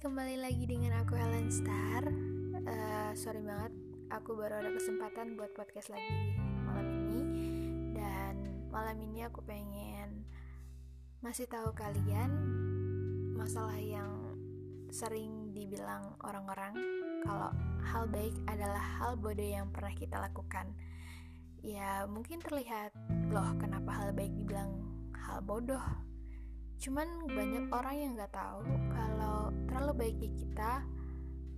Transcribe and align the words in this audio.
Kembali 0.00 0.40
lagi 0.40 0.64
dengan 0.64 1.04
aku 1.04 1.12
Helen 1.12 1.52
Star. 1.52 2.08
Uh, 2.08 2.64
eh, 2.64 3.10
sorry 3.12 3.44
banget, 3.44 3.76
aku 4.08 4.32
baru 4.32 4.64
ada 4.64 4.72
kesempatan 4.72 5.36
buat 5.36 5.52
podcast 5.52 5.92
lagi 5.92 6.32
malam 6.64 6.88
ini. 6.88 7.20
Dan 7.92 8.34
malam 8.72 8.96
ini 9.04 9.28
aku 9.28 9.44
pengen 9.44 10.24
masih 11.20 11.44
tahu 11.44 11.76
kalian 11.76 12.32
masalah 13.36 13.76
yang 13.76 14.32
sering 14.88 15.52
dibilang 15.52 16.16
orang-orang 16.24 16.72
kalau 17.28 17.52
hal 17.84 18.08
baik 18.08 18.32
adalah 18.48 18.80
hal 18.96 19.20
bodoh 19.20 19.44
yang 19.44 19.68
pernah 19.68 19.92
kita 19.92 20.16
lakukan. 20.16 20.72
Ya, 21.60 22.08
mungkin 22.08 22.40
terlihat 22.40 22.96
loh 23.28 23.52
kenapa 23.60 23.92
hal 23.92 24.16
baik 24.16 24.32
dibilang 24.40 24.72
hal 25.12 25.44
bodoh 25.44 26.11
cuman 26.82 27.30
banyak 27.30 27.70
orang 27.70 27.94
yang 27.94 28.10
nggak 28.18 28.34
tahu 28.34 28.66
kalau 28.90 29.54
terlalu 29.70 29.92
baik 30.02 30.34
kita 30.34 30.82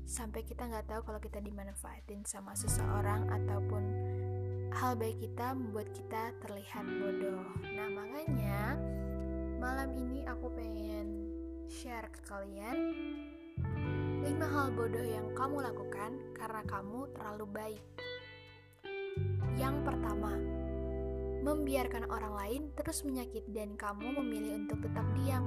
sampai 0.05 0.45
kita 0.45 0.69
nggak 0.69 0.85
tahu 0.85 1.01
kalau 1.01 1.17
kita 1.17 1.41
dimanfaatin 1.41 2.29
sama 2.29 2.53
seseorang 2.53 3.33
ataupun 3.33 3.83
hal 4.77 4.93
baik 5.01 5.17
kita 5.25 5.57
membuat 5.57 5.89
kita 5.97 6.29
terlihat 6.45 6.85
bodoh. 6.85 7.41
Nah 7.73 7.89
makanya 7.89 8.77
malam 9.57 9.97
ini 9.97 10.29
aku 10.29 10.53
pengen 10.53 11.33
share 11.73 12.13
ke 12.13 12.21
kalian 12.29 12.93
5 13.65 14.29
hal 14.29 14.77
bodoh 14.77 15.09
yang 15.09 15.33
kamu 15.33 15.65
lakukan 15.65 16.21
karena 16.37 16.61
kamu 16.69 17.09
terlalu 17.17 17.47
baik. 17.49 17.85
Yang 19.57 19.89
pertama, 19.89 20.37
membiarkan 21.45 22.09
orang 22.09 22.35
lain 22.35 22.63
terus 22.73 23.05
menyakiti 23.05 23.53
dan 23.53 23.77
kamu 23.77 24.17
memilih 24.17 24.65
untuk 24.65 24.81
tetap 24.81 25.05
diam. 25.21 25.45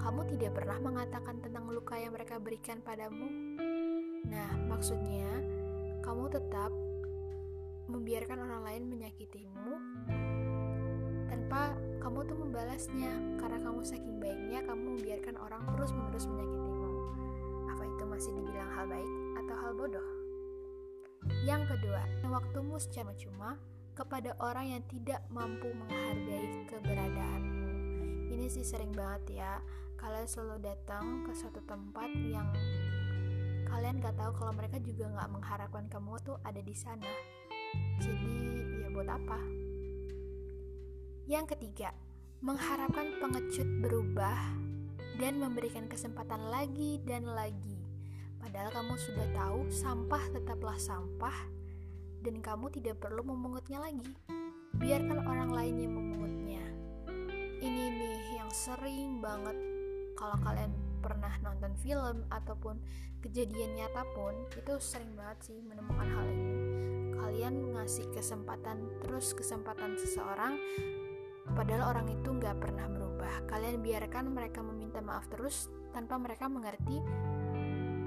Kamu 0.00 0.24
tidak 0.32 0.56
pernah 0.56 0.80
mengatakan 0.80 1.44
tentang 1.44 1.68
luka 1.68 2.00
yang 2.00 2.16
mereka 2.16 2.40
berikan 2.40 2.80
padamu 2.80 3.28
Nah, 4.26 4.50
maksudnya 4.66 5.38
kamu 6.02 6.26
tetap 6.34 6.74
membiarkan 7.86 8.42
orang 8.42 8.62
lain 8.66 8.82
menyakitimu 8.90 9.70
tanpa 11.30 11.78
kamu 12.02 12.26
tuh 12.26 12.38
membalasnya 12.42 13.38
karena 13.38 13.58
kamu 13.62 13.80
saking 13.86 14.18
baiknya 14.18 14.66
kamu 14.66 14.98
membiarkan 14.98 15.38
orang 15.38 15.62
terus-menerus 15.70 16.26
menyakitimu. 16.26 16.90
Apa 17.70 17.82
itu 17.86 18.02
masih 18.02 18.32
dibilang 18.34 18.70
hal 18.74 18.86
baik 18.90 19.10
atau 19.38 19.54
hal 19.62 19.72
bodoh? 19.78 20.08
Yang 21.46 21.78
kedua, 21.78 22.02
waktumu 22.26 22.82
secara 22.82 23.14
cuma 23.14 23.54
kepada 23.96 24.36
orang 24.44 24.76
yang 24.76 24.82
tidak 24.92 25.24
mampu 25.32 25.72
menghargai 25.72 26.68
keberadaanmu. 26.68 27.68
Ini 28.28 28.46
sih 28.52 28.60
sering 28.60 28.92
banget 28.92 29.40
ya, 29.40 29.56
kalian 29.96 30.28
selalu 30.28 30.60
datang 30.68 31.24
ke 31.24 31.32
suatu 31.32 31.64
tempat 31.64 32.12
yang 32.12 32.52
kalian 33.64 33.96
gak 34.04 34.20
tahu 34.20 34.36
kalau 34.36 34.52
mereka 34.52 34.76
juga 34.84 35.08
gak 35.16 35.32
mengharapkan 35.32 35.84
kamu 35.88 36.20
tuh 36.20 36.36
ada 36.44 36.60
di 36.60 36.76
sana. 36.76 37.08
Jadi 37.96 38.36
ya 38.84 38.92
buat 38.92 39.08
apa? 39.08 39.40
Yang 41.24 41.56
ketiga, 41.56 41.96
mengharapkan 42.44 43.16
pengecut 43.18 43.66
berubah 43.80 44.36
dan 45.16 45.40
memberikan 45.40 45.88
kesempatan 45.88 46.52
lagi 46.52 47.00
dan 47.08 47.24
lagi. 47.24 47.80
Padahal 48.36 48.68
kamu 48.70 48.94
sudah 49.00 49.26
tahu 49.32 49.72
sampah 49.72 50.22
tetaplah 50.36 50.76
sampah 50.76 51.55
dan 52.26 52.42
kamu 52.42 52.74
tidak 52.74 52.98
perlu 52.98 53.22
memungutnya 53.22 53.78
lagi. 53.78 54.10
Biarkan 54.74 55.22
orang 55.30 55.54
lain 55.54 55.76
yang 55.78 55.94
memungutnya. 55.94 56.64
Ini 57.62 57.84
nih 57.94 58.18
yang 58.42 58.50
sering 58.50 59.22
banget 59.22 59.54
kalau 60.18 60.34
kalian 60.42 60.74
pernah 60.98 61.30
nonton 61.46 61.70
film 61.78 62.26
ataupun 62.34 62.82
kejadian 63.22 63.78
nyata 63.78 64.02
pun 64.18 64.34
itu 64.58 64.74
sering 64.82 65.14
banget 65.14 65.38
sih 65.46 65.58
menemukan 65.62 66.08
hal 66.08 66.26
ini 66.26 66.54
kalian 67.14 67.54
ngasih 67.78 68.10
kesempatan 68.10 68.90
terus 69.04 69.36
kesempatan 69.36 69.94
seseorang 69.94 70.58
padahal 71.54 71.94
orang 71.94 72.10
itu 72.10 72.26
nggak 72.26 72.58
pernah 72.58 72.90
berubah 72.90 73.46
kalian 73.46 73.86
biarkan 73.86 74.34
mereka 74.34 74.66
meminta 74.66 74.98
maaf 74.98 75.30
terus 75.30 75.70
tanpa 75.94 76.18
mereka 76.18 76.50
mengerti 76.50 76.98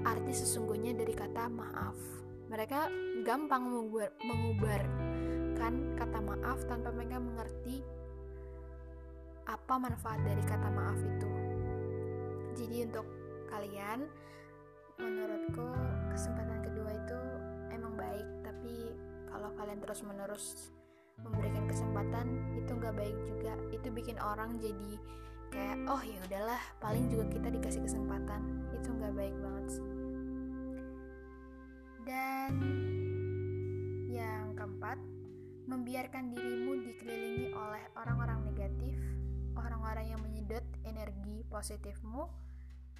arti 0.04 0.32
sesungguhnya 0.36 0.92
dari 0.92 1.14
kata 1.16 1.48
maaf 1.48 2.19
mereka 2.50 2.90
gampang 3.22 3.62
mengubar, 3.62 4.10
mengubarkan 4.26 5.94
kata 5.94 6.18
maaf 6.18 6.58
tanpa 6.66 6.90
mereka 6.90 7.22
mengerti 7.22 7.78
apa 9.46 9.74
manfaat 9.78 10.18
dari 10.26 10.42
kata 10.42 10.68
maaf 10.74 10.98
itu. 10.98 11.30
Jadi 12.58 12.76
untuk 12.90 13.06
kalian 13.46 14.02
menurutku 14.98 15.62
kesempatan 16.10 16.58
kedua 16.66 16.90
itu 16.90 17.20
emang 17.70 17.94
baik. 17.94 18.26
Tapi 18.42 18.98
kalau 19.30 19.54
kalian 19.54 19.78
terus 19.78 20.02
menerus 20.02 20.46
memberikan 21.22 21.70
kesempatan 21.70 22.26
itu 22.58 22.70
nggak 22.74 22.98
baik 22.98 23.18
juga. 23.30 23.54
Itu 23.70 23.94
bikin 23.94 24.18
orang 24.18 24.58
jadi 24.58 24.98
kayak 25.54 25.86
oh 25.86 26.02
ya 26.02 26.18
udahlah 26.26 26.62
paling 26.82 27.06
juga 27.06 27.30
kita 27.30 27.46
dikasih 27.46 27.86
kesempatan. 27.86 28.66
Itu 28.74 28.90
nggak 28.90 29.14
baik 29.14 29.38
banget 29.38 29.78
sih 29.78 29.99
dan 32.06 32.52
yang 34.10 34.56
keempat 34.56 34.98
membiarkan 35.68 36.34
dirimu 36.34 36.82
dikelilingi 36.82 37.54
oleh 37.54 37.82
orang-orang 37.94 38.42
negatif 38.48 38.96
orang-orang 39.60 40.06
yang 40.16 40.20
menyedot 40.22 40.64
energi 40.86 41.42
positifmu 41.50 42.28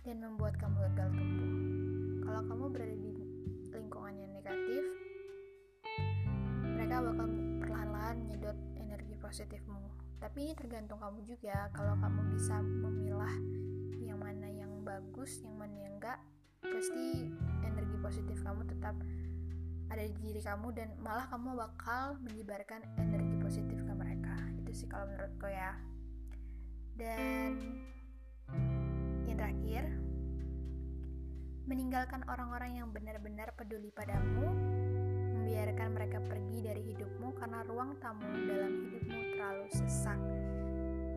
dan 0.04 0.16
membuat 0.20 0.56
kamu 0.56 0.76
gagal 0.92 1.08
tumbuh. 1.12 1.52
Kalau 2.24 2.40
kamu 2.46 2.64
berada 2.72 2.96
di 2.96 3.12
lingkungan 3.70 4.14
yang 4.16 4.32
negatif, 4.32 4.82
mereka 6.64 7.04
bakal 7.04 7.26
perlahan-lahan 7.60 8.16
menyedot 8.24 8.58
energi 8.80 9.14
positifmu. 9.20 9.82
Tapi 10.20 10.38
ini 10.50 10.54
tergantung 10.56 11.00
kamu 11.00 11.24
juga. 11.24 11.68
Kalau 11.72 11.96
kamu 11.96 12.20
bisa 12.36 12.60
memilah 12.60 13.34
yang 14.00 14.20
mana 14.20 14.48
yang 14.48 14.72
bagus, 14.84 15.40
yang 15.44 15.56
mana 15.56 15.76
yang 15.80 15.94
enggak, 16.00 16.18
pasti 16.64 17.28
positif 18.10 18.42
kamu 18.42 18.66
tetap 18.66 18.98
ada 19.86 20.02
di 20.02 20.18
diri 20.18 20.42
kamu 20.42 20.74
dan 20.74 20.90
malah 20.98 21.30
kamu 21.30 21.54
bakal 21.54 22.18
menyebarkan 22.26 22.82
energi 22.98 23.38
positif 23.38 23.78
ke 23.86 23.92
mereka. 23.94 24.34
Itu 24.58 24.70
sih 24.74 24.90
kalau 24.90 25.06
menurutku 25.06 25.46
ya. 25.46 25.78
Dan 26.98 27.54
terakhir, 29.40 29.88
meninggalkan 31.64 32.28
orang-orang 32.28 32.76
yang 32.76 32.92
benar-benar 32.92 33.56
peduli 33.56 33.88
padamu, 33.88 34.52
membiarkan 35.40 35.96
mereka 35.96 36.20
pergi 36.20 36.58
dari 36.60 36.82
hidupmu 36.92 37.32
karena 37.40 37.64
ruang 37.64 37.96
tamu 38.04 38.26
dalam 38.46 38.84
hidupmu 38.84 39.18
terlalu 39.32 39.66
sesak. 39.72 40.20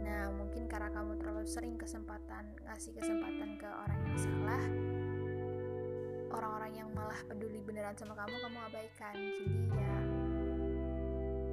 Nah, 0.08 0.32
mungkin 0.32 0.72
karena 0.72 0.88
kamu 0.94 1.20
terlalu 1.20 1.44
sering 1.44 1.76
kesempatan 1.76 2.56
ngasih 2.64 2.96
kesempatan 2.96 3.60
ke 3.60 3.68
orang 3.68 4.00
yang 4.08 4.18
salah, 4.18 4.64
orang-orang 6.34 6.74
yang 6.74 6.90
malah 6.92 7.22
peduli 7.30 7.62
beneran 7.62 7.94
sama 7.94 8.18
kamu, 8.18 8.36
kamu 8.42 8.58
abaikan. 8.68 9.14
Jadi 9.14 9.46
ya, 9.70 9.98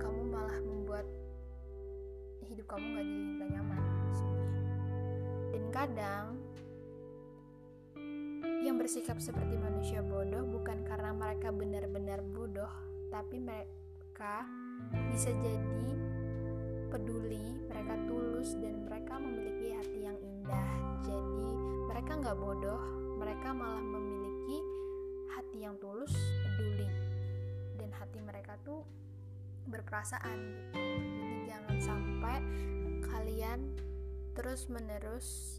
kamu 0.01 0.21
malah 0.33 0.59
membuat 0.65 1.07
hidup 2.49 2.67
kamu 2.67 2.85
gak 2.97 3.07
jadi 3.07 3.31
gak 3.37 3.51
nyaman. 3.55 3.83
Dan 5.51 5.65
kadang 5.75 6.27
yang 8.61 8.77
bersikap 8.77 9.17
seperti 9.21 9.57
manusia 9.57 10.05
bodoh 10.05 10.45
bukan 10.45 10.85
karena 10.85 11.17
mereka 11.17 11.49
benar-benar 11.49 12.21
bodoh, 12.21 12.71
tapi 13.09 13.41
mereka 13.41 14.45
bisa 15.13 15.33
jadi 15.41 15.89
peduli, 16.91 17.57
mereka 17.71 17.95
tulus, 18.05 18.59
dan 18.59 18.85
mereka 18.85 19.17
memiliki 19.17 19.73
hati 19.73 20.01
yang 20.05 20.19
indah. 20.19 20.71
Jadi, 21.07 21.47
mereka 21.89 22.13
nggak 22.21 22.37
bodoh, 22.37 22.83
mereka 23.17 23.49
malah 23.55 23.81
memiliki 23.81 24.30
hati 25.37 25.59
yang 25.67 25.77
tulus, 25.83 26.13
peduli, 26.45 26.89
dan 27.77 27.91
hati 27.97 28.23
mereka 28.23 28.55
tuh 28.63 28.87
berperasaan 29.69 30.37
gitu. 30.37 30.79
Jadi, 30.79 31.51
jangan 31.51 31.77
sampai 31.81 32.37
kalian 33.05 33.61
terus-menerus 34.35 35.59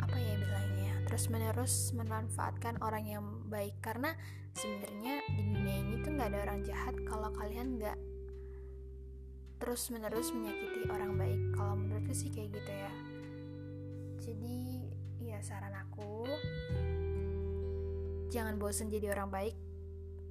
apa 0.00 0.16
ya 0.18 0.34
bilangnya 0.36 0.94
terus 1.06 1.30
menerus 1.30 1.74
memanfaatkan 1.96 2.78
orang 2.84 3.04
yang 3.08 3.24
baik. 3.48 3.74
Karena 3.82 4.14
sebenarnya 4.54 5.22
di 5.32 5.42
dunia 5.42 5.76
ini 5.80 5.94
tuh 6.02 6.12
nggak 6.14 6.28
ada 6.34 6.40
orang 6.50 6.60
jahat 6.62 6.94
kalau 7.08 7.30
kalian 7.34 7.78
nggak 7.80 7.98
terus 9.60 9.92
menerus 9.92 10.32
menyakiti 10.32 10.88
orang 10.88 11.18
baik. 11.18 11.40
Kalau 11.56 11.74
menurutku 11.76 12.14
sih 12.14 12.30
kayak 12.32 12.58
gitu 12.58 12.72
ya. 12.72 12.92
Jadi 14.20 14.58
ya 15.20 15.38
saran 15.44 15.74
aku 15.76 16.24
jangan 18.30 18.56
bosen 18.56 18.86
jadi 18.86 19.12
orang 19.12 19.28
baik 19.28 19.56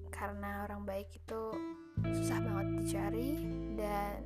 karena 0.09 0.65
orang 0.65 0.87
baik 0.87 1.11
itu 1.13 1.41
susah 2.15 2.39
banget 2.41 2.67
dicari 2.81 3.29
dan 3.75 4.23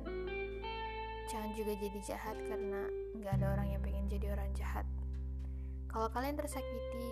jangan 1.28 1.50
juga 1.58 1.72
jadi 1.76 1.98
jahat 2.02 2.36
karena 2.46 2.86
nggak 3.18 3.32
ada 3.42 3.46
orang 3.58 3.68
yang 3.74 3.82
pengen 3.82 4.06
jadi 4.06 4.32
orang 4.32 4.50
jahat 4.54 4.86
kalau 5.94 6.10
kalian 6.10 6.34
tersakiti, 6.34 7.06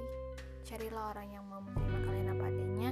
carilah 0.66 1.14
orang 1.14 1.30
yang 1.30 1.46
mau 1.46 1.62
menerima 1.62 2.02
kalian 2.02 2.28
apa 2.34 2.44
adanya, 2.50 2.90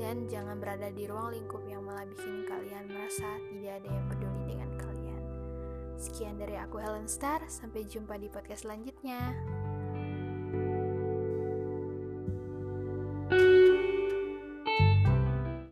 dan 0.00 0.24
jangan 0.32 0.56
berada 0.56 0.88
di 0.88 1.04
ruang 1.04 1.28
lingkup 1.28 1.60
yang 1.68 1.84
malah 1.84 2.08
bikin 2.08 2.48
kalian 2.48 2.88
merasa 2.88 3.36
tidak 3.52 3.84
ada 3.84 3.88
yang 3.92 4.06
peduli 4.08 4.42
dengan 4.48 4.70
kalian. 4.80 5.22
Sekian 6.00 6.40
dari 6.40 6.56
aku 6.56 6.80
Helen 6.80 7.04
Star, 7.04 7.44
sampai 7.52 7.84
jumpa 7.84 8.16
di 8.16 8.32
podcast 8.32 8.64
selanjutnya. 8.64 9.36